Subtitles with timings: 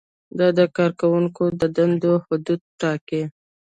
[0.37, 3.23] دا د کارکوونکو د دندو حدود ټاکي.